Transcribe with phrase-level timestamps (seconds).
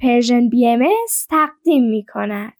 [0.00, 0.84] پرژن بی ام
[1.30, 2.52] تقدیم می کند.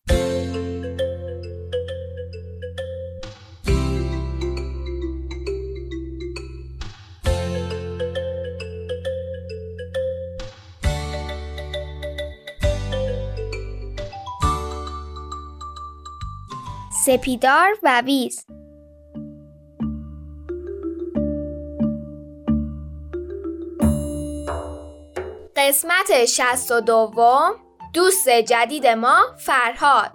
[17.07, 18.47] سپیدار و ویز
[25.59, 27.57] قسمت شست و دوم
[27.93, 30.13] دوست جدید ما فرهاد.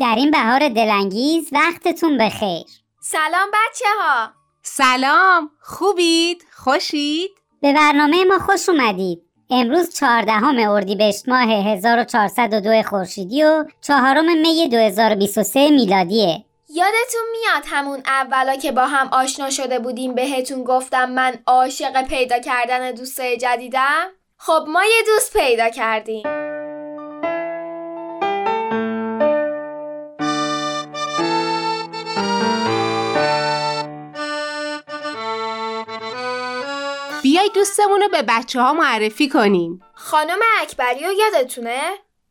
[0.00, 2.64] در این بهار دلانگیز وقتتون بخیر.
[3.00, 7.30] سلام بچه ها سلام خوبید؟ خوشید؟
[7.62, 9.27] به برنامه ما خوش اومدید.
[9.50, 18.56] امروز چهاردهم اردیبهشت ماه 1402 خورشیدی و چهارم می 2023 میلادیه یادتون میاد همون اولا
[18.56, 24.64] که با هم آشنا شده بودیم بهتون گفتم من عاشق پیدا کردن دوست جدیدم؟ خب
[24.68, 26.57] ما یه دوست پیدا کردیم
[37.38, 39.82] بیای دوستمون رو به بچه ها معرفی کنیم.
[39.94, 41.80] خانم اکبری رو یادتونه؟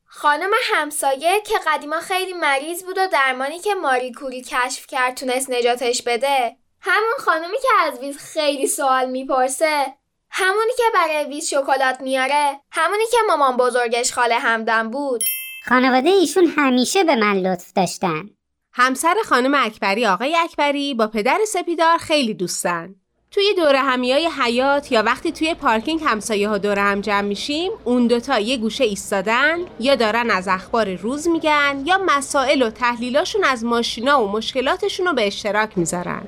[0.06, 5.50] خانم همسایه که قدیما خیلی مریض بود و درمانی که ماری کوری کشف کرد تونست
[5.50, 6.58] نجاتش بده.
[6.82, 9.86] همون خانمی که از ویز خیلی سوال می‌پرسه.
[10.30, 12.60] همونی که برای ویز شکلات میاره.
[12.72, 15.24] همونی که مامان بزرگش خاله همدم بود.
[15.70, 18.30] خانواده ایشون همیشه به من لطف داشتن.
[18.74, 22.96] همسر خانم اکبری آقای اکبری با پدر سپیدار خیلی دوستن.
[23.32, 28.08] توی دور همیای حیات یا وقتی توی پارکینگ همسایه ها دور هم جمع میشیم اون
[28.08, 33.64] دوتا یه گوشه ایستادن یا دارن از اخبار روز میگن یا مسائل و تحلیلاشون از
[33.66, 36.28] ماشینا و مشکلاتشون رو به اشتراک می‌ذارن.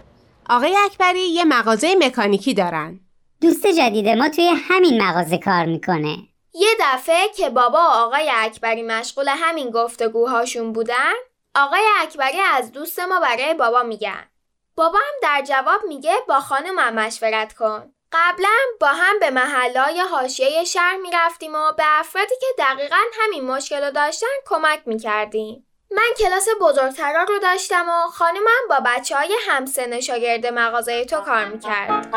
[0.50, 3.00] آقای اکبری یه مغازه مکانیکی دارن.
[3.42, 6.18] دوست جدید ما توی همین مغازه کار می‌کنه.
[6.54, 11.14] یه دفعه که بابا و آقای اکبری مشغول همین گفتگوهاشون بودن
[11.56, 14.24] آقای اکبری از دوست ما برای بابا میگن.
[14.76, 17.94] بابا هم در جواب میگه با خانومم مشورت کن.
[18.12, 23.84] قبلا با هم به محلای حاشیه شهر می‌رفتیم و به افرادی که دقیقا همین مشکل
[23.84, 25.66] رو داشتن کمک می‌کردیم.
[25.92, 31.46] من کلاس بزرگترا رو داشتم و خانومم با بچه های همسن شاگرد مغازه تو کار
[31.46, 32.08] می‌کرد.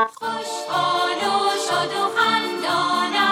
[1.68, 3.31] شد و خندانم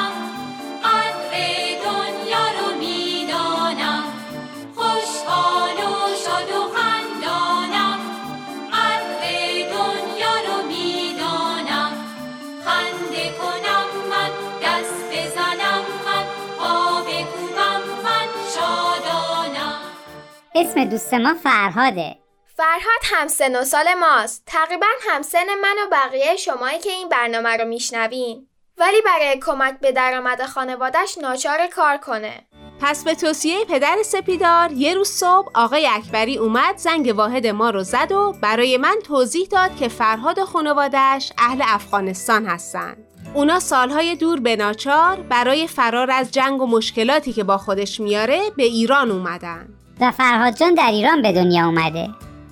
[20.54, 22.16] اسم دوست ما فرهاده.
[22.56, 24.42] فرهاد هم سن و سال ماست.
[24.46, 28.46] تقریبا همسن من و بقیه شمایی که این برنامه رو میشنوین.
[28.78, 32.46] ولی برای کمک به درآمد خانوادش ناچار کار کنه.
[32.80, 37.82] پس به توصیه پدر سپیدار یه روز صبح آقای اکبری اومد زنگ واحد ما رو
[37.82, 42.96] زد و برای من توضیح داد که فرهاد و خانوادش اهل افغانستان هستن.
[43.34, 48.40] اونا سالهای دور به ناچار برای فرار از جنگ و مشکلاتی که با خودش میاره
[48.56, 49.79] به ایران اومدن.
[50.00, 52.08] و فرهاد جان در ایران به دنیا اومده.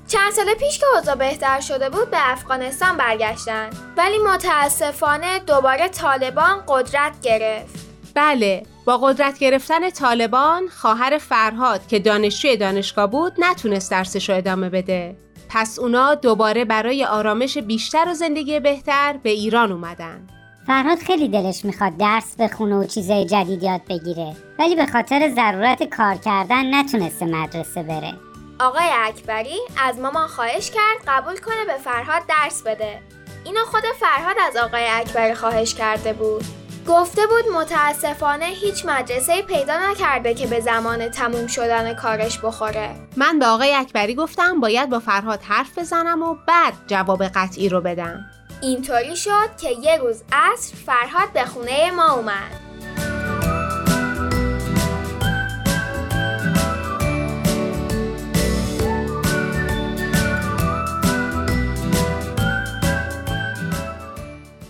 [0.08, 3.70] چند سال پیش که اوضاع بهتر شده بود به افغانستان برگشتن.
[3.96, 7.88] ولی متاسفانه دوباره طالبان قدرت گرفت.
[8.14, 14.68] بله با قدرت گرفتن طالبان خواهر فرهاد که دانشجوی دانشگاه بود نتونست درسش رو ادامه
[14.68, 15.16] بده.
[15.48, 20.26] پس اونا دوباره برای آرامش بیشتر و زندگی بهتر به ایران اومدن.
[20.68, 24.36] فرهاد خیلی دلش می‌خواد درس بخونه و چیزای جدید یاد بگیره.
[24.58, 28.14] ولی به خاطر ضرورت کار کردن نتونسته مدرسه بره.
[28.60, 33.00] آقای اکبری از مامان خواهش کرد قبول کنه به فرهاد درس بده.
[33.44, 36.44] اینو خود فرهاد از آقای اکبری خواهش کرده بود.
[36.88, 42.90] گفته بود متاسفانه هیچ مدرسه پیدا نکرده که به زمان تموم شدن کارش بخوره.
[43.16, 47.80] من به آقای اکبری گفتم باید با فرهاد حرف بزنم و بعد جواب قطعی رو
[47.80, 48.30] بدم.
[48.62, 52.68] اینطوری شد که یه روز عصر فرهاد به خونه ما اومد.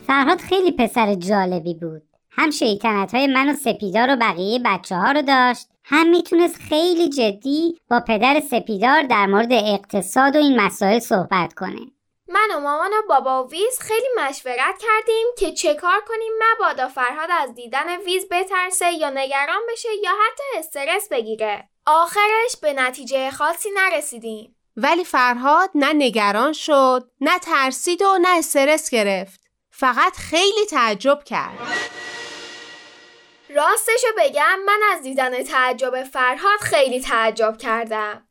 [0.06, 2.02] فرهاد خیلی پسر جالبی بود.
[2.30, 7.08] هم شیطنت های من و سپیدار و بقیه بچه ها رو داشت هم می‌تونست خیلی
[7.08, 11.97] جدی با پدر سپیدار در مورد اقتصاد و این مسائل صحبت کنه.
[12.28, 16.88] من و مامان و بابا و ویز خیلی مشورت کردیم که چه کار کنیم مبادا
[16.88, 21.68] فرهاد از دیدن ویز بترسه یا نگران بشه یا حتی استرس بگیره.
[21.86, 24.56] آخرش به نتیجه خاصی نرسیدیم.
[24.76, 29.40] ولی فرهاد نه نگران شد نه ترسید و نه استرس گرفت.
[29.70, 31.58] فقط خیلی تعجب کرد.
[33.50, 38.28] راستشو بگم من از دیدن تعجب فرهاد خیلی تعجب کردم.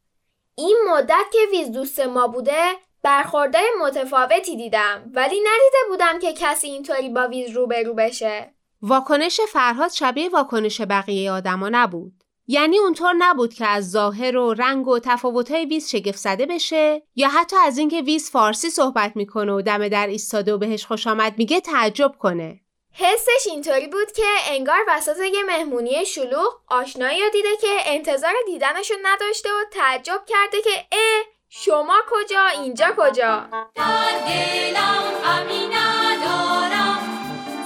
[0.55, 6.67] این مدت که ویز دوست ما بوده برخورده متفاوتی دیدم ولی ندیده بودم که کسی
[6.67, 8.53] اینطوری با ویز روبرو بشه.
[8.81, 12.23] واکنش فرهاد شبیه واکنش بقیه آدما نبود.
[12.47, 17.29] یعنی اونطور نبود که از ظاهر و رنگ و تفاوتهای ویز شگفت زده بشه یا
[17.29, 21.33] حتی از اینکه ویز فارسی صحبت می‌کنه و دم در ایستاده و بهش خوش آمد
[21.37, 22.59] میگه تعجب کنه.
[22.93, 28.93] حسش اینطوری بود که انگار وسط یه مهمونی شلوغ آشنایی رو دیده که انتظار دیدنشو
[29.03, 36.99] نداشته و تعجب کرده که اه شما کجا؟ اینجا کجا؟ در دلم غمی ندارم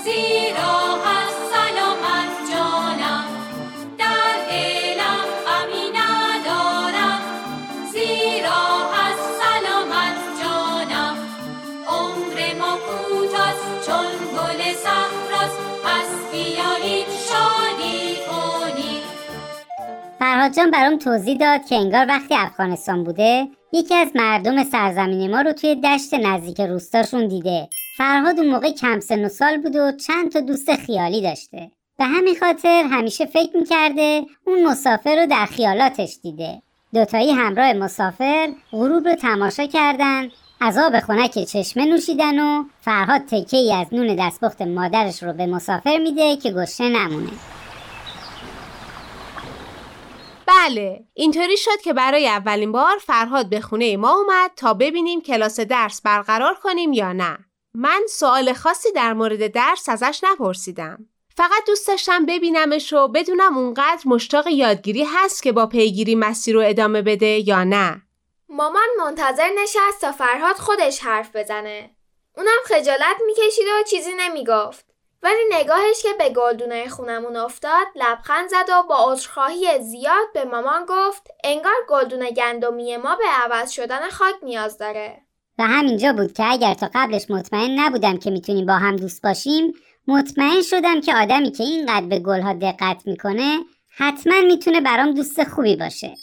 [0.03, 0.90] زیرا
[20.41, 25.41] فرهاد جان برام توضیح داد که انگار وقتی افغانستان بوده یکی از مردم سرزمین ما
[25.41, 27.69] رو توی دشت نزدیک روستاشون دیده.
[27.97, 31.71] فرهاد اون موقع کم سن و سال بود و چند تا دوست خیالی داشته.
[31.97, 36.61] به همین خاطر همیشه فکر می‌کرده اون مسافر رو در خیالاتش دیده.
[36.93, 40.29] دوتایی همراه مسافر غروب رو تماشا کردن
[40.61, 45.45] از آب خنک چشمه نوشیدن و فرهاد تکه ای از نون دستپخت مادرش رو به
[45.45, 47.31] مسافر میده که گشنه نمونه.
[50.51, 51.05] بله.
[51.13, 56.01] اینطوری شد که برای اولین بار فرهاد به خونه ما اومد تا ببینیم کلاس درس
[56.01, 57.37] برقرار کنیم یا نه.
[57.73, 61.05] من سوال خاصی در مورد درس ازش نپرسیدم.
[61.37, 66.61] فقط دوست داشتم ببینمش و بدونم اونقدر مشتاق یادگیری هست که با پیگیری مسیر رو
[66.65, 68.01] ادامه بده یا نه.
[68.49, 71.89] مامان منتظر نشست تا فرهاد خودش حرف بزنه.
[72.37, 74.90] اونم خجالت می‌کشید و چیزی نمی‌گفت.
[75.23, 80.85] ولی نگاهش که به گلدونه خونمون افتاد لبخند زد و با عذرخواهی زیاد به مامان
[80.89, 85.21] گفت انگار گلدونه گندمی ما به عوض شدن خاک نیاز داره.
[85.59, 89.73] و همینجا بود که اگر تا قبلش مطمئن نبودم که می‌تونیم با هم دوست باشیم
[90.07, 93.59] مطمئن شدم که آدمی که اینقدر به گلها دقت می‌کنه
[93.97, 96.13] حتما می‌تونه برام دوست خوبی باشه.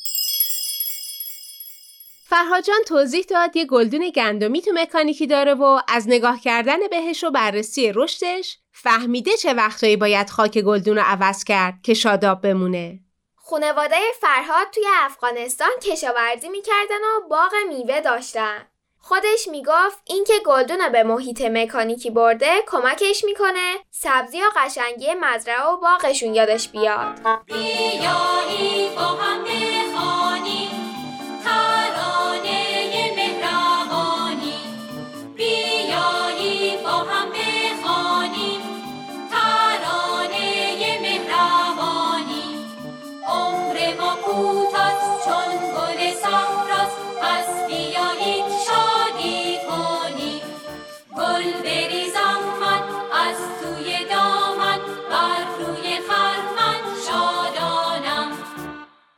[2.30, 7.24] فرهاد جان توضیح داد یه گلدون گندمی تو مکانیکی داره و از نگاه کردن بهش
[7.24, 13.00] و بررسی رشدش فهمیده چه وقتایی باید خاک گلدون رو عوض کرد که شاداب بمونه.
[13.36, 18.66] خونواده فرهاد توی افغانستان کشاورزی می‌کردن و باغ میوه داشتن.
[19.00, 25.62] خودش می‌گفت اینکه گلدون رو به محیط مکانیکی برده کمکش می‌کنه سبزی و قشنگی مزرعه
[25.62, 27.20] و باغشون یادش بیاد.
[27.46, 29.44] بیایید با هم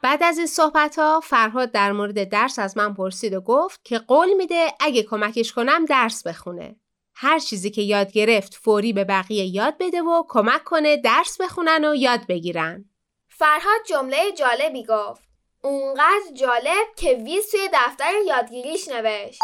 [0.02, 3.98] بعد از این صحبت ها فرهاد در مورد درس از من پرسید و گفت که
[3.98, 6.76] قول میده اگه کمکش کنم درس بخونه.
[7.14, 11.84] هر چیزی که یاد گرفت فوری به بقیه یاد بده و کمک کنه درس بخونن
[11.84, 12.84] و یاد بگیرن.
[13.28, 15.22] فرهاد جمله جالبی گفت.
[15.62, 19.40] اونقدر جالب که ویز توی دفتر یادگیریش نوشت.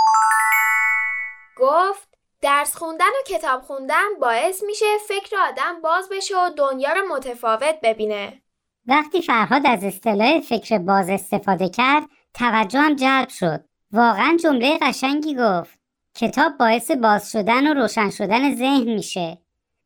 [1.56, 2.08] گفت
[2.42, 7.80] درس خوندن و کتاب خوندن باعث میشه فکر آدم باز بشه و دنیا رو متفاوت
[7.82, 8.42] ببینه.
[8.86, 12.02] وقتی فرهاد از اصطلاح فکر باز استفاده کرد
[12.34, 13.64] توجهم جلب شد.
[13.92, 15.78] واقعا جمله قشنگی گفت.
[16.14, 19.38] کتاب باعث باز شدن و روشن شدن ذهن میشه.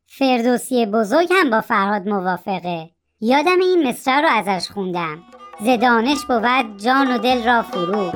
[0.07, 2.89] فردوسی بزرگ هم با فرهاد موافقه.
[3.21, 5.23] یادم این مصرع رو ازش خوندم.
[5.59, 8.11] زدانش بود جان و دل را فرو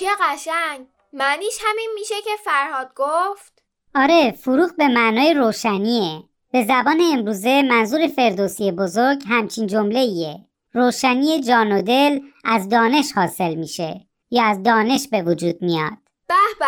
[0.00, 0.86] چه قشنگ.
[1.12, 3.62] معنیش همین میشه که فرهاد گفت.
[3.94, 6.22] آره فروغ به معنای روشنیه.
[6.52, 10.38] به زبان امروزه منظور فردوسی بزرگ همچین جمله ایه
[10.72, 15.98] روشنی جان و دل از دانش حاصل میشه یا از دانش به وجود میاد.
[16.28, 16.66] به به.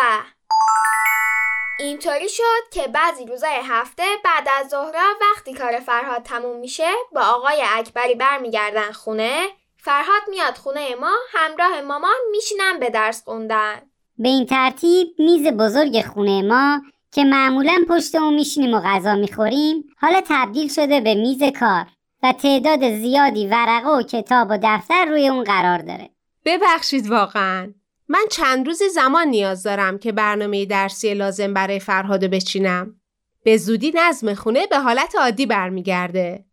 [1.79, 7.21] اینطوری شد که بعضی روزای هفته بعد از ظهرا وقتی کار فرهاد تموم میشه با
[7.21, 9.47] آقای اکبری برمیگردن خونه.
[9.85, 13.81] فرهاد میاد خونه ما همراه مامان میشینن به درس خوندن.
[14.17, 19.83] به این ترتیب میز بزرگ خونه ما که معمولا پشت اون میشینیم و غذا می‌خوریم
[19.97, 21.85] حالا تبدیل شده به میز کار
[22.23, 26.09] و تعداد زیادی ورقه و کتاب و دفتر روی اون قرار داره.
[26.45, 27.73] ببخشید واقعا.
[28.07, 32.95] من چند روزی زمان نیاز دارم که برنامه درسی لازم برای فرهادو بچینم.
[33.43, 36.45] به زودی نظم خونه به حالت عادی برمیگرده.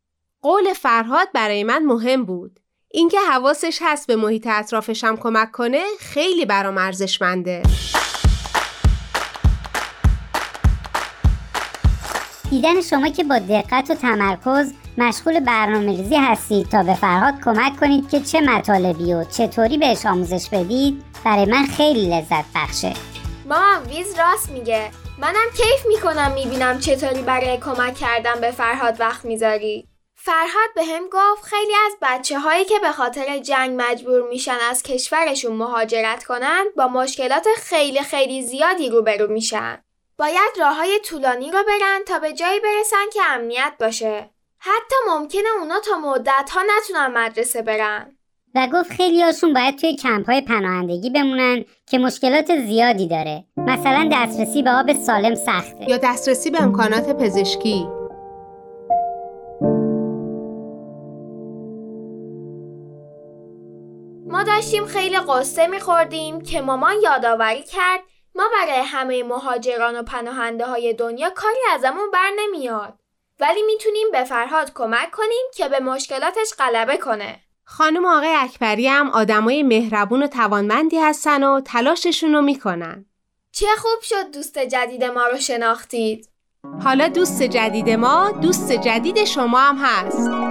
[0.42, 2.60] قول فرهاد برای من مهم بود.
[2.92, 7.62] اینکه حواسش هست به محیط اطرافشم کمک کنه خیلی برام ارزشمنده.
[12.50, 17.80] دیدن شما که با دقت و تمرکز مشغول برنامه ریزی هستید تا به فرهاد کمک
[17.80, 22.92] کنید که چه مطالبی و چطوری بهش آموزش بدید برای من خیلی لذت بخشه.
[23.48, 24.90] مامان ویز راست میگه.
[25.18, 29.89] منم کیف می‌کنم می‌بینم چطوری برای کمک کردن به فرهاد وقت می‌ذاری.
[30.30, 34.82] فرهاد به هم گفت خیلی از بچه هایی که به خاطر جنگ مجبور میشن از
[34.82, 39.78] کشورشون مهاجرت کنن با مشکلات خیلی خیلی زیادی روبرو میشن.
[40.18, 44.30] باید راه های طولانی رو برن تا به جایی برسن که امنیت باشه.
[44.58, 48.16] حتی ممکنه اونا تا مدت ها نتونن مدرسه برن.
[48.54, 54.08] و گفت خیلی هاشون باید توی کمپ های پناهندگی بمونن که مشکلات زیادی داره مثلا
[54.12, 57.99] دسترسی به آب سالم سخته یا دسترسی به امکانات پزشکی
[64.60, 68.00] داشتیم خیلی قصه میخوردیم که مامان یادآوری کرد
[68.34, 72.94] ما برای همه مهاجران و پناهنده های دنیا کاری ازمون بر نمیاد.
[73.40, 77.40] ولی می‌تونیم به فرهاد کمک کنیم که به مشکلاتش غلبه کنه.
[77.64, 83.06] خانم آقای اکبری هم آدمای مهربون و توانمندی هستن و تلاششون رو می‌کنن.
[83.52, 86.28] چه خوب شد دوست جدید ما رو شناختید.
[86.84, 90.49] حالا دوست جدید ما دوست جدید شما هم هست.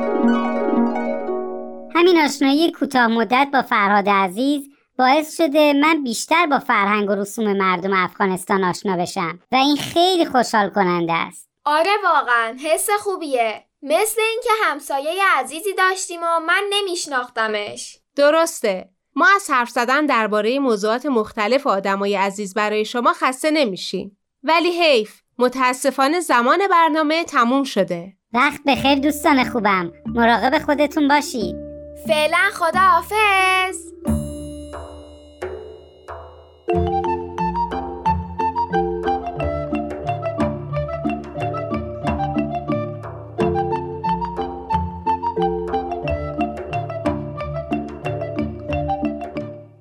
[1.99, 7.57] همین آشنایی کوتاه مدت با فرهاد عزیز باعث شده من بیشتر با فرهنگ و رسوم
[7.57, 11.49] مردم افغانستان آشنا بشم و این خیلی خوشحال کننده است.
[11.65, 13.63] آره واقعا حس خوبیه.
[13.81, 17.97] مثل اینکه همسایه عزیزی داشتیم و من نمیشناختمش.
[18.15, 18.89] درسته.
[19.15, 24.17] ما از حرف زدن درباره موضوعات مختلف و آدمای عزیز برای شما خسته نمیشیم.
[24.43, 28.13] ولی حیف متاسفانه زمان برنامه تموم شده.
[28.33, 29.91] وقت بخیر دوستان خوبم.
[30.05, 31.68] مراقب خودتون باشید.
[32.07, 33.77] فعلا خدا حافظ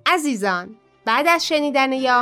[0.06, 2.12] عزیزان بعد از شنیدن یه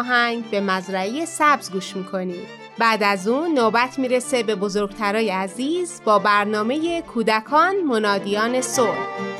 [0.50, 2.48] به مزرعه سبز گوش می‌کنید
[2.78, 9.35] بعد از اون نوبت می‌رسه به بزرگترای عزیز با برنامه کودکان منادیان صلح.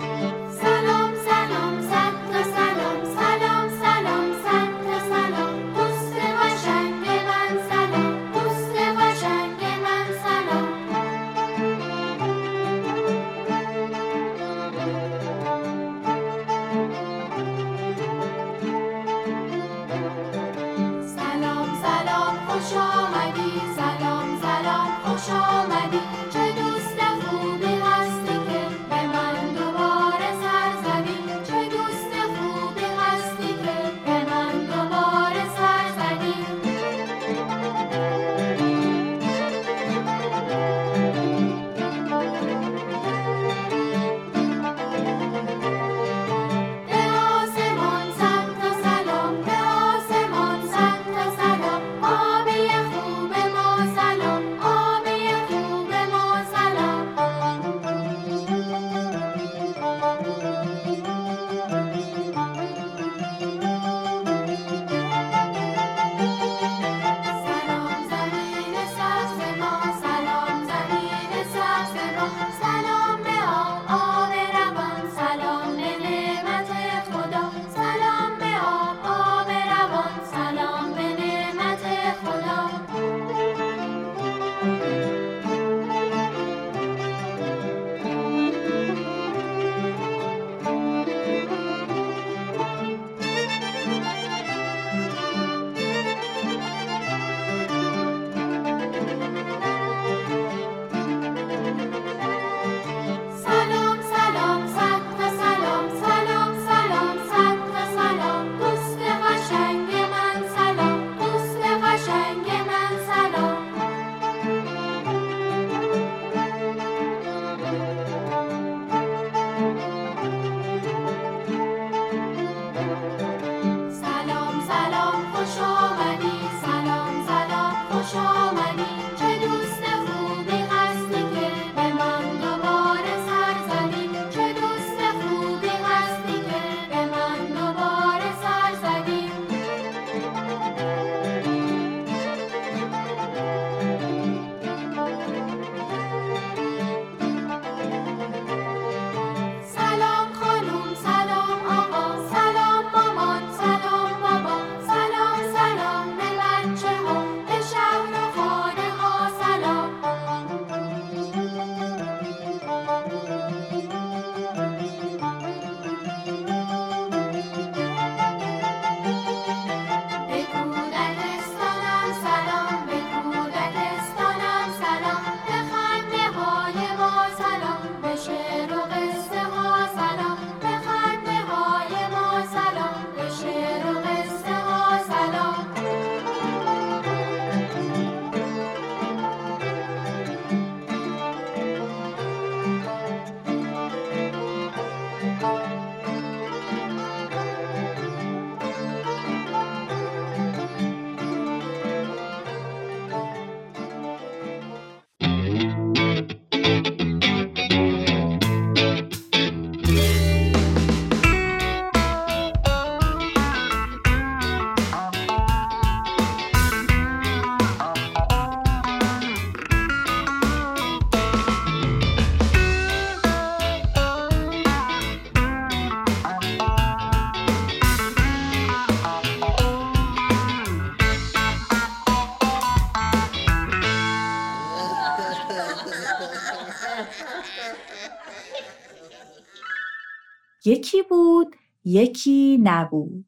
[241.87, 243.25] یکی نبود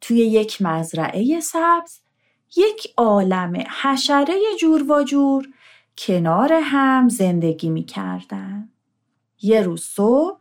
[0.00, 2.00] توی یک مزرعه سبز
[2.56, 5.48] یک عالم حشره جور و جور
[5.98, 8.68] کنار هم زندگی می کردن.
[9.42, 10.40] یه روز صبح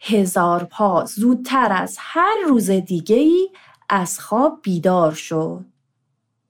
[0.00, 3.48] هزار پا زودتر از هر روز دیگه ای
[3.88, 5.64] از خواب بیدار شد.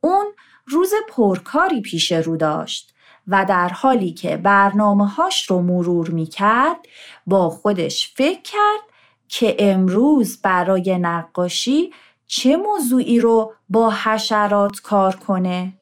[0.00, 0.26] اون
[0.66, 2.94] روز پرکاری پیش رو داشت
[3.26, 6.79] و در حالی که برنامه هاش رو مرور می کرد
[7.26, 8.95] با خودش فکر کرد
[9.28, 11.92] که امروز برای نقاشی
[12.26, 15.72] چه موضوعی رو با حشرات کار کنه؟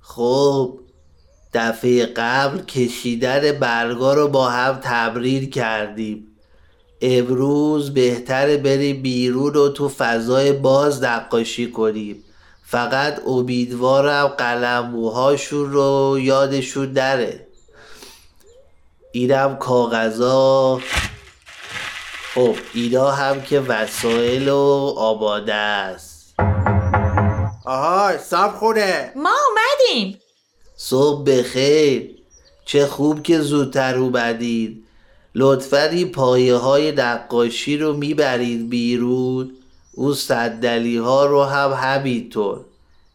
[0.00, 0.78] خب
[1.54, 6.26] دفعه قبل کشیدن برگا رو با هم تمرین کردیم.
[7.00, 12.24] امروز بهتره بریم بیرون و تو فضای باز نقاشی کنیم.
[12.62, 17.46] فقط امیدوارم قلموهاشون رو یادشون نره.
[19.12, 20.80] اینم کاغذا.
[22.34, 26.34] خب اینا هم که وسایل و آماده است.
[27.64, 30.20] آها سب خونه ما اومدیم.
[30.76, 32.10] صبح بخیر.
[32.64, 34.86] چه خوب که زودتر اومدید
[35.34, 39.56] لطفا این پایه های نقاشی رو می‌برید بیرون.
[39.92, 42.60] اون صندلی ها رو هم همینطور.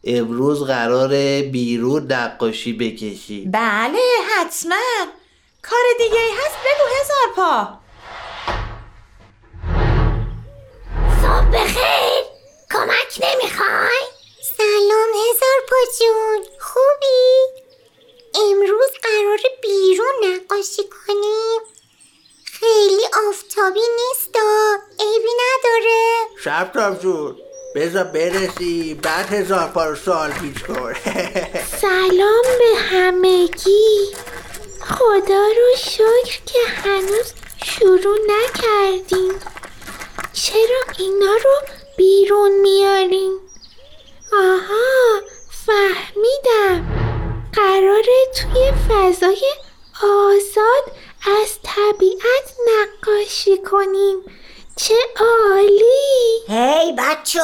[0.04, 1.08] امروز قرار
[1.42, 3.98] بیرون نقاشی بکشید بله
[4.30, 4.76] حتما.
[5.62, 7.85] کار دیگه ای هست؟ بگو هزار پا.
[11.56, 12.24] بخیر.
[12.72, 14.02] کمک نمی‌خوای؟
[14.56, 17.62] سلام هزار پاجون خوبی؟
[18.34, 21.60] امروز قرار بیرون نقاشی کنیم.
[22.44, 24.36] خیلی آفتابی نیست
[25.00, 26.14] عیبی نداره.
[26.44, 27.36] شب جون
[27.74, 28.94] بذار برسی.
[29.02, 30.94] بعد هزار پار سال پیچ کن.
[31.80, 34.14] سلام به همگی.
[34.80, 37.32] خدا رو شکر که هنوز
[37.64, 39.40] شروع نکردیم.
[40.44, 41.54] چرا اینا رو
[41.96, 43.32] بیرون میاریم
[44.32, 45.20] آها
[45.66, 46.86] فهمیدم.
[47.52, 49.42] قراره توی فضای
[50.02, 50.96] آزاد
[51.42, 54.16] از طبیعت نقاشی کنیم
[54.76, 56.42] چه عالی!
[56.48, 57.40] هی بچه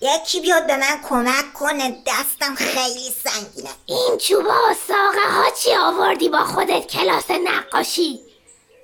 [0.00, 3.70] یکی بیاد به من کمک کنه دستم خیلی سنگینه.
[3.86, 8.20] این چوبا و ساقه ها چی آوردی با خودت کلاس نقاشی؟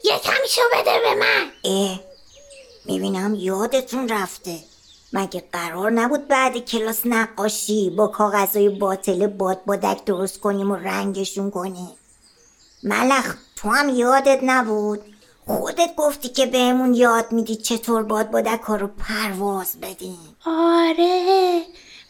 [0.04, 1.52] یکمیشو بده به من.
[1.64, 2.12] اه
[2.85, 4.59] می‌بینم یادتون رفته.
[5.12, 11.51] مگه قرار نبود بعد کلاس نقاشی با کاغذهای باطل باد بادک درست کنیم و رنگشون
[11.51, 11.90] کنیم؟
[12.83, 15.01] ملخ تو هم یادت نبود؟
[15.47, 20.37] خودت گفتی که بهمون یاد میدی چطور باد بادک ها رو پرواز بدیم.
[20.47, 21.62] آره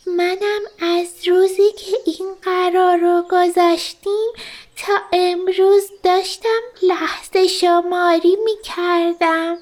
[0.06, 4.30] منم از روزی که این قرار رو گذاشتیم
[4.76, 9.58] تا امروز داشتم لحظه شماری می کردم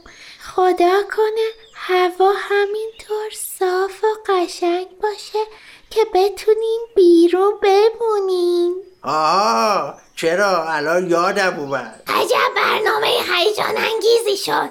[0.55, 5.39] خدا کنه هوا همینطور صاف و قشنگ باشه
[5.91, 8.75] که بتونیم بیرون بمونیم.
[9.03, 12.03] آها چرا؟ الان یادم اومد.
[12.07, 14.71] عجب برنامه هیجان انگیزی شد.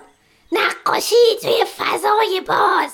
[0.51, 2.91] نقاشی توی فضای باز.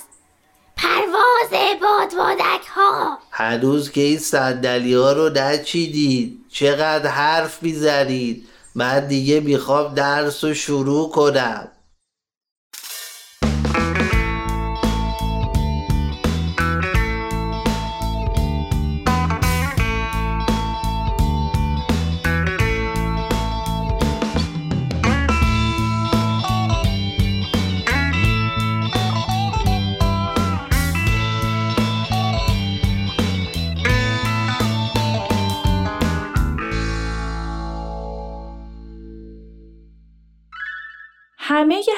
[0.76, 6.44] پرواز بادبادک ها هنوز که این صندلی ها رو نچیدید.
[6.52, 8.48] چقدر حرف می‌زنید.
[8.74, 11.72] من دیگه می‌خوام درس رو شروع کنم.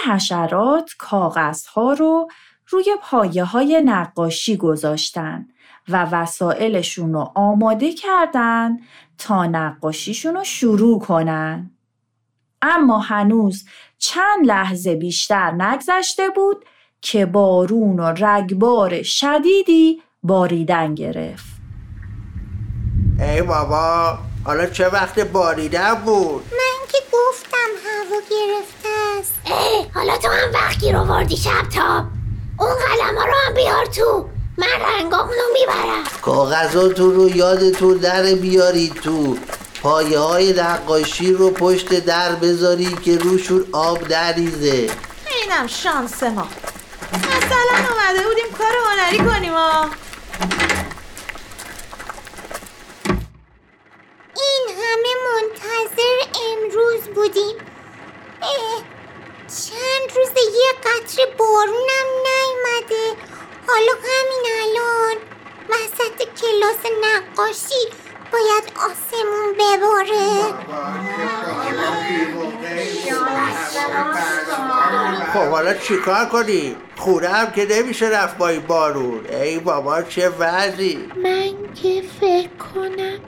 [0.07, 2.29] حشرات کاغذها رو
[2.69, 5.49] روی پایه های نقاشی گذاشتن
[5.89, 8.77] و وسایلشون رو آماده کردن
[9.19, 11.71] تا نقاشیشون رو شروع کنن.
[12.63, 13.65] اما هنوز
[13.99, 16.65] چند لحظه بیشتر نگذشته بود
[17.01, 21.59] که بارون و رگبار شدیدی باریدن گرفت.
[23.21, 26.45] ای بابا حالا چه وقت باریدن بود
[26.93, 29.35] که گفتم هوا گرفته است.
[29.47, 32.05] اه حالا تو هم وقتی رو وردی شب تاب
[32.59, 34.29] اون قلم ها رو هم بیار تو.
[34.59, 36.05] من رنگامونو می‌برم.
[36.23, 39.37] کاغذاتون رو یادتون در بیارید تو.
[39.83, 44.91] پایه های نقاشی رو پشت در بذارید که روشون آب نریزه
[45.43, 46.49] اینم شانس ما.
[47.13, 49.91] مثلا اومده بودیم کار هنری کنیم ها
[54.41, 56.19] این همه منتظر
[56.51, 57.57] امروز بودیم.
[59.49, 63.21] چند روز یه قطره بارونم نیومده.
[63.69, 65.17] حالا همین الان
[65.69, 67.89] وسط کلاس نقاشی
[68.33, 70.55] باید آسمون بباره.
[75.33, 79.27] خب حالا چیکار کنی؟ خونه هم که نمیشه رفت با این بارون.
[79.27, 83.19] ای بابا چه وضعی؟ من که فکر کنم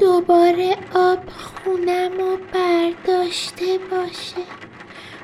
[0.00, 4.46] دوباره آب خونم و برداشته باشه.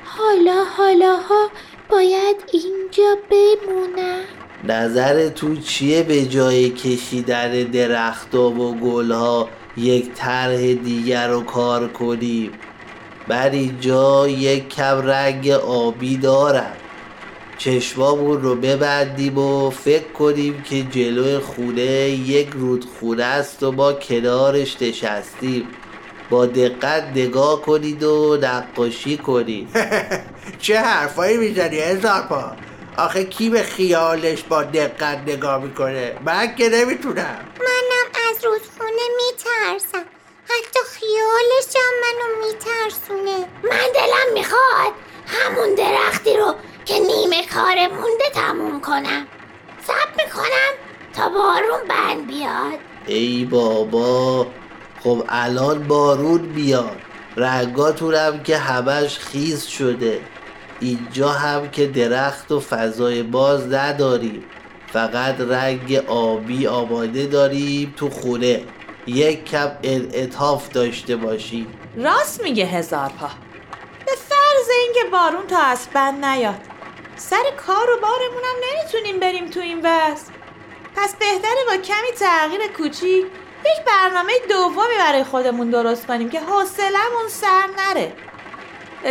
[0.05, 1.49] حالا حالاها
[1.89, 4.23] باید اینجا بمونم.
[4.63, 12.51] نظر تو چیه به جای کشیدن درختها و گلها؟ یک طرح دیگر رو کار کنیم.
[13.27, 16.73] من اینجا یک کم رنگ آبی دارم.
[17.63, 24.81] چشمامون رو ببندیم و فکر کنیم که جلوی خونه یک رودخونه است و ما کنارش
[24.81, 25.67] نشستیم.
[26.29, 29.69] با دقت نگاه کنید و نقاشی کنید.
[30.61, 32.51] چه حرفایی می‌زنی هزار پا؟
[32.97, 37.39] آخه کی به خیالش با دقت نگاه می‌کنه؟ من که نمی‌تونم.
[37.59, 40.05] منم از رودخونه میترسم.
[40.43, 43.47] حتی خیالش هم منو میترسونه.
[43.63, 44.93] من دلم می‌خواد
[45.27, 49.27] همون درختی رو که نیمه کار مونده تموم کنم.
[49.83, 50.73] سب می‌کنم
[51.13, 52.79] تا بارون بند بیاد.
[53.05, 54.47] ای بابا
[55.03, 56.97] خب الان بارون بیاد.
[57.37, 60.21] رنگاتونم که همش خیز شده.
[60.79, 64.43] اینجا هم که درخت و فضای باز نداریم.
[64.93, 68.61] فقط رنگ آبی آماده داریم تو خونه.
[69.07, 71.67] یک کم انعطاف داشته باشیم.
[71.97, 73.27] راست میگه هزار پا
[74.05, 76.72] به فرض اینکه بارون تا از بند نیاد.
[77.15, 80.31] سر کار و بارمونم نمی‌تونیم بریم تو این وضع
[80.95, 83.25] پس بهتره با کمی تغییر کوچیک
[83.65, 88.13] یک برنامه دومی برای خودمون درست کنیم که حوصلمون سر نره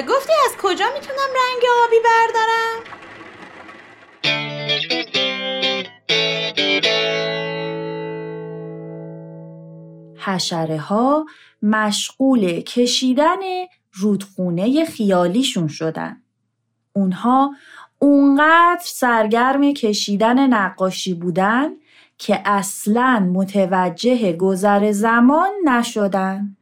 [0.09, 2.83] گفتی از کجا می‌تونم رنگ آبی بردارم؟
[10.25, 11.27] حشره ها
[11.63, 13.39] مشغول کشیدن
[13.93, 16.23] رودخونه خیالیشون شدن.
[16.93, 17.55] اونها
[18.03, 21.71] اونقدر سرگرم کشیدن نقاشی بودن
[22.19, 26.57] که اصلا متوجه گذر زمان نشدن.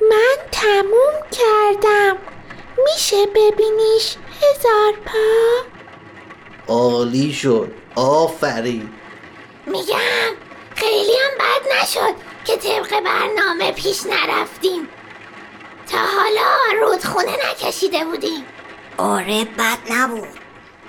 [0.00, 2.16] من تموم کردم.
[2.84, 5.64] میشه ببینیش هزار پا؟
[6.68, 7.72] عالی شد.
[7.94, 8.88] آفرین.
[9.66, 10.34] میگم
[10.74, 14.88] خیلی هم بد نشد که طبق برنامه پیش نرفتیم.
[15.90, 18.44] تا حالا رودخونه نکشیده بودیم.
[18.96, 20.28] آره بد نبود.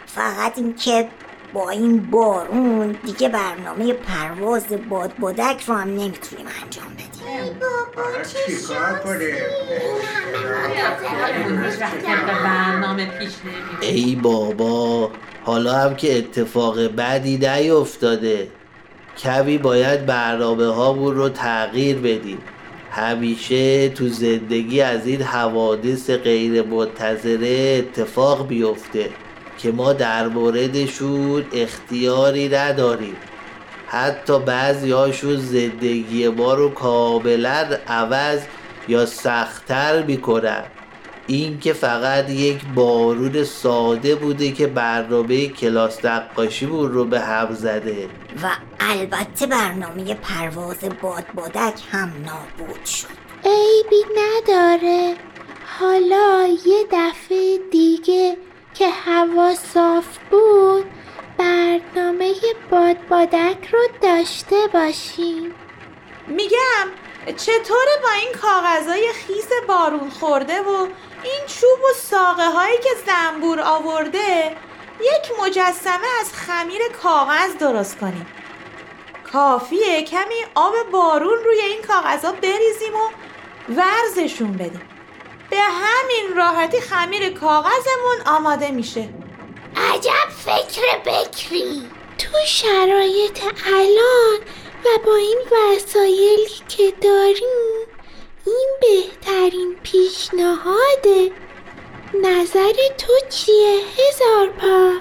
[0.06, 1.08] فقط اینکه
[1.54, 7.08] با این بارون دیگه برنامه پرواز بادبادک رو هم نمی‌تونیم انجام بدیم.
[13.82, 15.12] ای بابا
[15.44, 18.48] حالا هم که اتفاق بدی نیفتاده.
[19.18, 22.42] کمی باید برنامه هامون رو تغییر بدیم.
[22.92, 29.10] همیشه تو زندگی از این حوادث غیر منتظره اتفاق بیفته
[29.58, 33.16] که ما در موردشون اختیاری نداریم.
[33.88, 38.42] حتی بعضی هاشون زندگی ما رو کاملا عوض
[38.88, 40.64] یا سختتر می‌کنن.
[41.28, 48.10] این که فقط یک بارون ساده بوده که برنامه کلاس نقاشیمون رو به هم زده.
[48.44, 48.48] و
[48.80, 53.08] البته برنامه پرواز بادبادک هم نابود شد.
[53.46, 55.16] عیبی نداره.
[55.80, 58.38] حالا یه دفعه دیگه
[58.74, 60.86] که هوا صاف بود
[61.38, 62.34] برنامه
[62.72, 65.54] بادبادک رو داشته باشیم.
[66.28, 66.88] میگم
[67.28, 70.88] چطوره با این کاغذهای خیس بارون خورده و
[71.24, 74.58] این چوب و ساقه هایی که زنبور آورده
[75.02, 78.28] یک مجسمه از خمیر کاغذ درست کنیم.
[79.32, 83.10] کافیه کمی آب بارون روی این کاغذها بریزیم و
[83.70, 84.82] ورزشون بدیم.
[85.50, 89.10] به همین راحتی خمیر کاغذمون آماده میشه.
[89.76, 91.90] عجب فکر بکری.
[92.18, 94.40] تو شرایط الان
[94.86, 97.91] و با این وسایلی که داریم
[98.46, 101.32] این بهترین پیشنهاده
[102.24, 104.92] نظر تو چیه هزار پا؟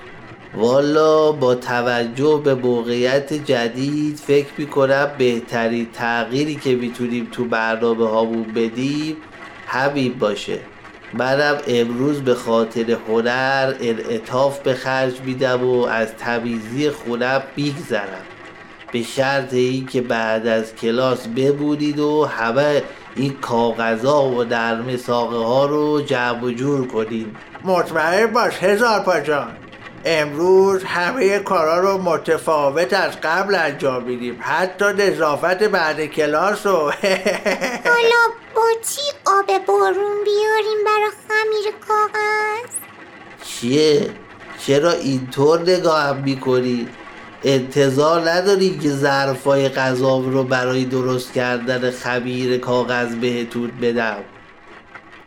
[0.55, 8.43] والا با توجه به موقعیت جدید فکر می‌کنم بهترین تغییری که می‌تونیم تو برنامه هامون
[8.43, 9.17] بدیم
[9.67, 10.59] همین باشه
[11.15, 18.25] منم امروز به خاطر هنر انعطاف به خرج میدم و از تمیزی خونم میگذرم
[18.93, 22.83] به شرط این که بعد از کلاس ببودید و همه
[23.17, 29.57] این کاغذها و در مساقه ها رو جمع و جور کنین مطمئن باش هزار پاجان
[30.05, 36.71] امروز همه کارا رو متفاوت از قبل انجام میدیم حتی نظافت بعد کلاس و
[37.91, 38.23] حالا
[38.55, 42.71] با چی آب بارون بیاریم برا خمیر کاغذ؟
[43.45, 44.11] چیه؟
[44.67, 46.89] چرا اینطور نگاهم می‌کنی؟
[47.45, 54.17] انتظار نداری که ظرفای غذا رو برای درست کردن خمیر کاغذ بهتون بدم.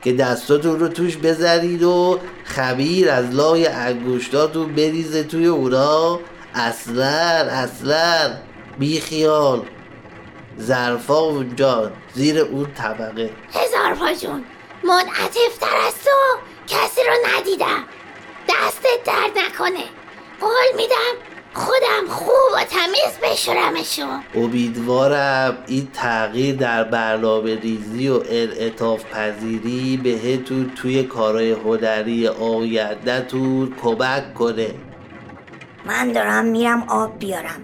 [0.04, 6.20] که دستاتون رو توش بذارید و خمیر از لای انگشتاتون بریزه توی اونا
[6.54, 8.34] اصلا اصلا
[8.80, 9.62] بیخیال.
[10.62, 13.30] ظرفا اونجا زیر اون طبقه.
[13.54, 14.44] هزار پاجون
[14.84, 16.38] منعطفتر از تو.
[16.68, 17.84] کسی رو ندیدم.
[18.50, 19.84] دستت درد نکنه.
[20.40, 24.24] قول میدم خودم خوب و تمیز بشورمشون.
[24.36, 34.34] امیدوارم این تغییر در برنامه ریزی و انعطاف پذیری بهتون توی کارهای هنری آیندهتون کمک
[34.34, 34.74] کنه.
[35.86, 37.64] من دارم میرم آب بیارم.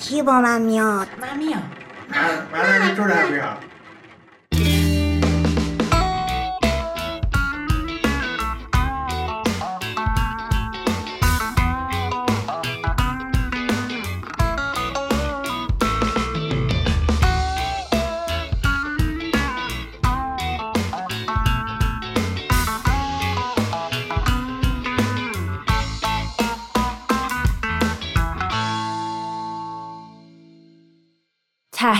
[0.00, 1.70] کی با من میاد؟ من میام.
[2.10, 3.56] من من نمی‌تونم بیام.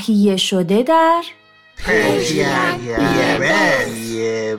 [0.07, 1.23] تهیه شده در
[4.11, 4.59] یه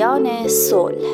[0.00, 1.04] سپاهیان صلح.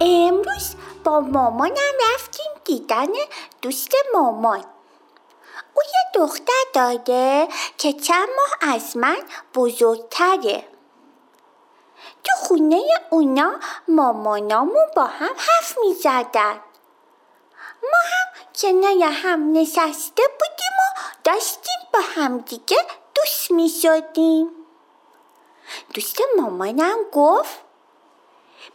[0.00, 1.72] امروز با مامانم
[2.14, 3.06] رفتیم دیدن
[3.62, 4.64] دوست مامان.
[5.74, 9.18] او یه دختر داره که چند ماه از من
[9.54, 10.73] بزرگتره.
[12.24, 13.54] تو خونه اونا
[13.88, 16.60] مامانامون با هم حرف می زدن.
[17.82, 22.76] ما هم کنار هم نشسته بودیم و داشتیم با هم دیگه
[23.14, 24.50] دوست می شدیم.
[25.94, 27.64] دوست مامانم گفت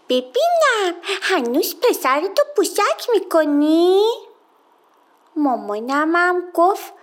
[0.10, 4.04] ببینم هنوز پسرتو پوشک می‌کنی؟
[5.36, 6.94] مامانم هم گفت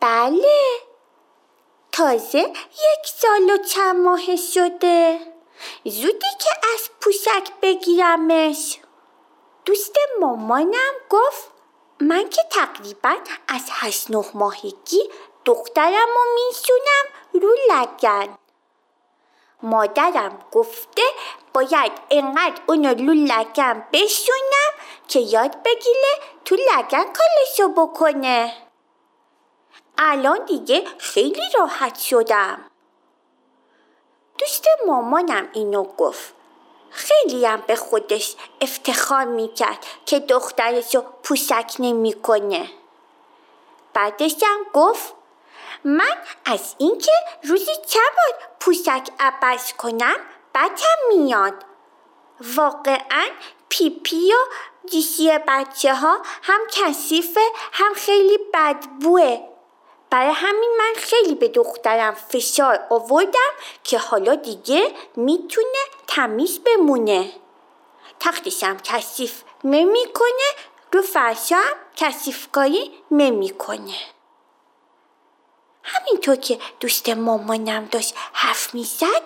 [0.00, 0.80] بله
[1.92, 2.38] تازه
[2.70, 5.33] یک سال و چند ماه شده
[5.84, 8.78] زودی که از پوشک بگیرمش.
[9.64, 11.50] دوست مامانم گفت
[12.00, 13.16] من که تقریبا
[13.48, 15.10] از هشت نه ماهگی
[15.44, 18.38] دخترم رو میسونم رو لگن.
[19.62, 21.02] مادرم گفته
[21.54, 24.72] باید انقدر اونو رو لگن بشونم
[25.08, 28.54] که یاد بگیره تو لگن کالشو بکنه.
[29.98, 32.70] الان دیگه خیلی راحت شدم.
[34.44, 36.34] دوست مامانم اینو گفت.
[36.90, 42.68] خیلی هم به خودش افتخار می‌کرد که دخترشو پوشک نمی‌کنه.
[43.94, 45.14] بعدش هم گفت
[45.84, 50.16] من از اینکه روزی چند بار پوشک عوض کنم
[50.54, 51.54] بدم میاد.
[52.56, 53.26] واقعا
[53.68, 54.38] پیپی و
[54.90, 57.40] دیشی بچه ها هم کثیفه
[57.72, 59.53] هم خیلی بدبوه.
[60.14, 63.50] برای همین من خیلی به دخترم فشار آوردم
[63.84, 67.32] که حالا دیگه می‌تونه تمیز بمونه.
[68.20, 70.48] تختشم کثیف نمی‌کنه
[70.92, 73.94] رو فرشا هم کثیفکاری نمی‌کنه.
[75.82, 79.22] همینطور که دوست مامانم داشت حرف می‌زد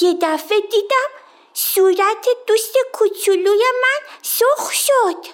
[0.00, 1.08] یه دفعه دیدم
[1.54, 5.26] صورت دوست کوچولوی من سرخ شد.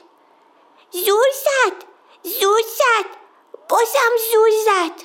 [0.90, 1.84] زور زد
[2.22, 3.27] زور زد.
[3.68, 5.02] بازم زور زد.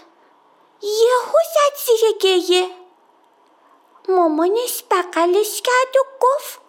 [0.82, 2.69] یهو زد زیر گریه.
[4.09, 6.59] مامانش بغلش کرد و گفت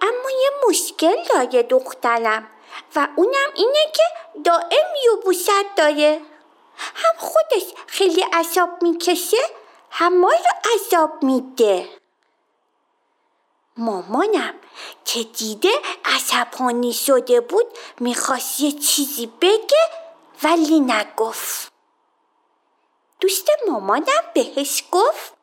[0.00, 2.50] اما یه مشکل داره دخترم
[2.96, 4.02] و اونم اینه که
[4.44, 6.20] دائم یوبوست داره.
[6.76, 9.36] هم خودش خیلی عذاب می‌کشه
[9.90, 11.88] هم ما رو عذاب میده.
[13.76, 14.54] مامانم
[15.04, 15.72] که دیده
[16.04, 17.66] عصبانی شده بود
[18.00, 20.01] می‌خواست یه چیزی بگه
[20.44, 21.72] ولی نگفت.
[23.20, 25.34] دوست مامانم بهش گفت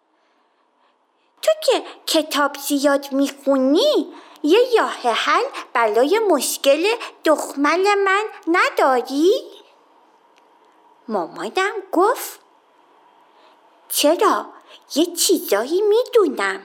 [1.41, 5.43] تو که کتاب زیاد می‌خونی یه یاه حل
[5.73, 6.87] برای مشکل
[7.25, 9.31] دخمل من نداری؟
[11.07, 12.39] مامانم گفت
[13.89, 14.45] چرا؟
[14.95, 16.61] یه چیزایی می‌دونم.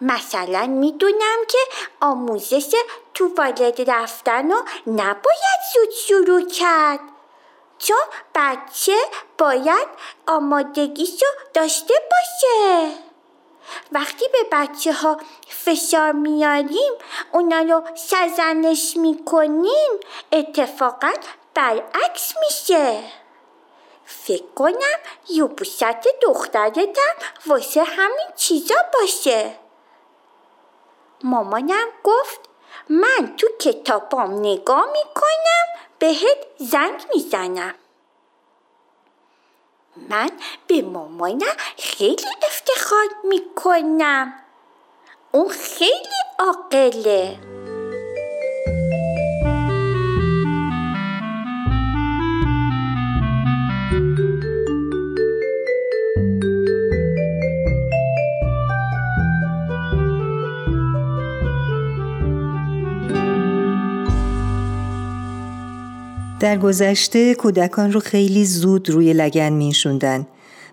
[0.00, 1.58] مثلا می‌دونم که
[2.00, 2.74] آموزش
[3.14, 7.00] توالت رفتن رو نباید زود شروع کرد.
[7.78, 8.04] چون
[8.34, 8.96] بچه
[9.38, 9.88] باید
[10.26, 12.92] آمادگیشو داشته باشه.
[13.92, 15.16] وقتی به بچه ها
[15.48, 16.92] فشار میاریم
[17.32, 19.90] اونا رو سرزنش می‌کنیم
[20.32, 21.12] اتفاقا
[21.54, 23.02] برعکس میشه.
[24.04, 24.98] فکر کنم
[25.28, 25.84] یوبوست
[26.22, 27.14] دخترتم
[27.46, 29.58] واسه همین چیزا باشه.
[31.24, 32.47] مامانم گفت
[32.90, 35.66] من تو کتابام نگاه می‌کنم
[35.98, 37.74] بهت زنگ می‌زنم.
[40.10, 40.30] من
[40.66, 44.32] به مامانم خیلی افتخار می‌کنم.
[45.32, 47.38] اون خیلی عاقله.
[66.40, 70.26] در گذشته کودکان رو خیلی زود روی لگن میشوندن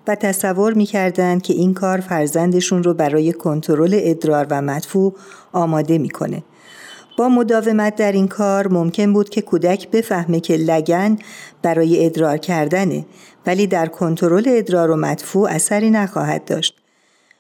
[0.08, 5.16] و تصور می‌کردند که این کار فرزندشون رو برای کنترل ادرار و مدفوع
[5.54, 6.44] آماده می‌کنه.
[7.18, 11.18] با مداومت در این کار ممکن بود که کودک بفهمه که لگن
[11.62, 13.06] برای ادرار کردنه
[13.46, 16.76] ولی در کنترل ادرار و مدفوع اثری نخواهد داشت.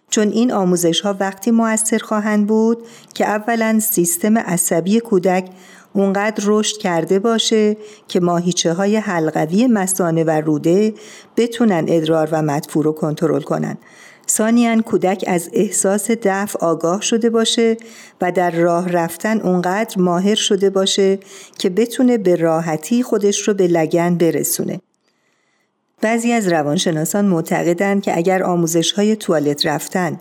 [0.10, 2.78] چون این آموزش ها وقتی موثر خواهند بود
[3.14, 5.50] که اولا سیستم عصبی کودک
[5.96, 7.78] اونقدر رشد کرده باشه
[8.08, 10.94] که ماهیچه های حلقوی مسانه و روده
[11.38, 13.78] بتونن ادرار و مدفوع رو کنترل کنن.
[14.30, 17.78] ثانیا کودک از احساس دفع آگاه شده باشه
[18.22, 21.20] و در راه رفتن اونقدر ماهر شده باشه
[21.60, 24.80] که بتونه به راحتی خودش رو به لگن برسونه.
[26.02, 30.20] بعضی از روانشناسان معتقدند که اگر آموزش های توالت رفتن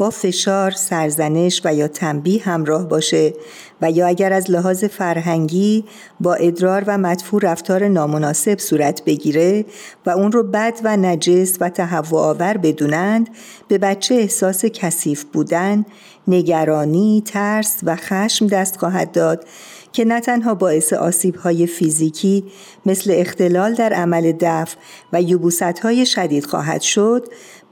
[0.00, 3.34] با فشار، سرزنش و یا تنبیه همراه باشه
[3.82, 5.84] و یا اگر از لحاظ فرهنگی
[6.20, 9.64] با ادرار و مدفوع رفتار نامناسب صورت بگیره
[10.06, 13.28] و اون رو بد و نجس و تهوع آور بدونند
[13.68, 15.84] به بچه احساس کثیف بودن،
[16.28, 19.44] نگرانی، ترس و خشم دست خواهد داد
[19.92, 22.44] که نه تنها باعث آسیب های فیزیکی
[22.86, 24.76] مثل اختلال در عمل دفع
[25.12, 27.28] و یبوست شدید خواهد شد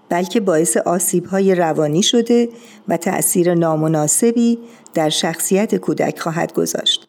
[0.09, 2.49] بلکه باعث آسیب های روانی شده
[2.89, 4.59] و تأثیر نامناسبی
[4.95, 7.09] در شخصیت کودک خواهد گذاشت.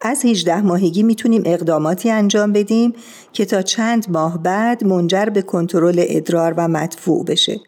[0.00, 2.92] از 18 ماهگی می‌تونیم اقداماتی انجام بدیم
[3.32, 7.60] که تا چند ماه بعد منجر به کنترل ادرار و مدفوع بشه.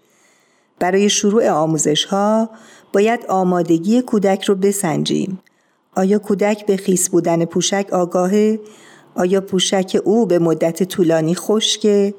[0.78, 2.50] برای شروع آموزش ها
[2.92, 5.40] باید آمادگی کودک رو بسنجیم.
[5.94, 8.60] آیا کودک به خیس بودن پوشک آگاهه؟
[9.14, 12.14] آیا پوشک او به مدت طولانی خشکه؟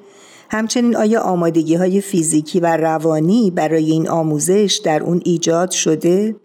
[0.54, 6.36] همچنین آیا آمادگی های فیزیکی و روانی برای این آموزش در اون ایجاد شده؟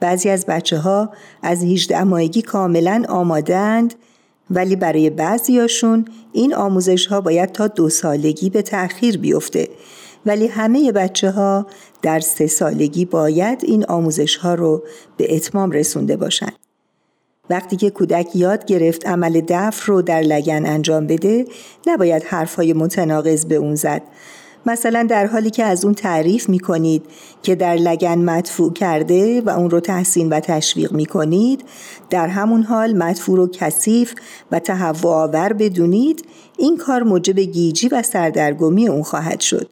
[0.00, 1.10] بعضی از بچه ها
[1.42, 3.94] از 18 ماهگی کاملا آمادند
[4.50, 9.68] ولی برای بعضیاشون این آموزش ها باید تا دو سالگی به تأخیر بیفته
[10.26, 11.66] ولی همه بچه ها
[12.02, 14.82] در سه سالگی باید این آموزش ها رو
[15.16, 16.61] به اتمام رسونده باشند.
[17.50, 21.44] وقتی که کودک یاد گرفت عمل دفع رو در لگن انجام بده
[21.86, 24.02] نباید حرفهای متناقض به اون زد.
[24.66, 27.04] مثلا در حالی که از اون تعریف می کنید
[27.42, 31.64] که در لگن مدفوع کرده و اون رو تحسین و تشویق می کنید
[32.10, 34.14] در همون حال مدفوع رو کثیف
[34.50, 36.24] و تهوع آور بدونید
[36.58, 39.71] این کار موجب گیجی و سردرگمی اون خواهد شد.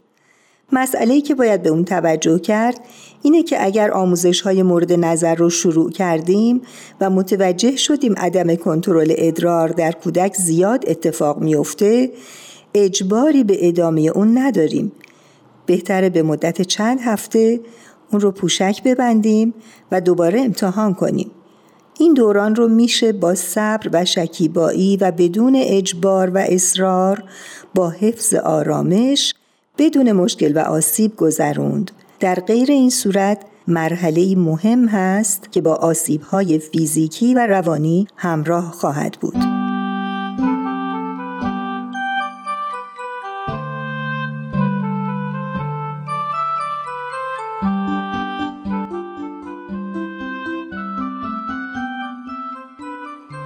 [0.73, 2.81] مسئله که باید به اون توجه کرد
[3.23, 6.63] اینه که اگر آموزش های مورد نظر رو شروع کردیم
[7.01, 12.11] و متوجه شدیم عدم کنترل ادرار در کودک زیاد اتفاق میافته
[12.75, 14.93] اجباری به ادامه اون نداریم.
[15.67, 17.61] بهتره به مدت چند هفته
[18.13, 19.55] اون رو پوشک ببندیم
[19.93, 21.31] و دوباره امتحان کنیم.
[21.99, 27.25] این دوران رو میشه با صبر و شکیبایی و بدون اجبار و اصرار
[27.75, 29.35] با حفظ آرامش
[29.79, 31.91] بدون مشکل و آسیب گذروند.
[32.21, 38.73] در غیر این صورت مرحله مهم هست که با آسیب های فیزیکی و روانی همراه
[38.73, 39.37] خواهد بود.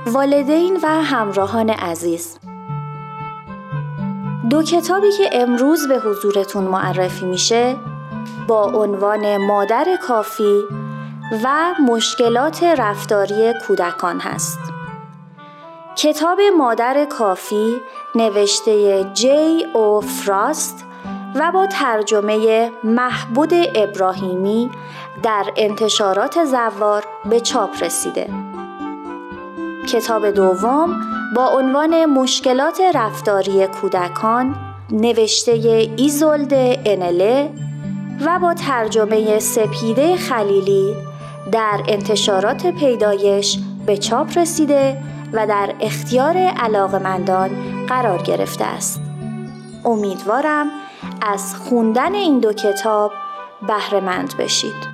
[0.07, 2.39] والدین و همراهان عزیز
[4.55, 7.77] دو کتابی که امروز به حضورتون معرفی میشه
[8.49, 10.63] با عنوان مادر کافی
[11.45, 14.59] و مشکلات رفتاری کودکان هست.
[15.97, 17.81] کتاب مادر کافی
[18.15, 20.85] نوشته جی او فراست
[21.35, 24.71] و با ترجمه محبود ابراهیمی
[25.23, 28.44] در انتشارات زوار به چاپ رسیده.
[29.85, 31.01] کتاب دوم
[31.37, 34.57] با عنوان مشکلات رفتاری کودکان
[34.91, 35.53] نوشته
[35.97, 36.53] ایزولد
[36.85, 37.51] انله
[38.27, 40.97] و با ترجمه سپیده خلیلی
[41.53, 47.51] در انتشارات پیدایش به چاپ رسیده و در اختیار علاقمندان
[47.87, 49.01] قرار گرفته است.
[49.85, 50.67] امیدوارم
[51.23, 53.13] از خوندن این دو کتاب
[53.69, 54.94] بهرهمند بشید.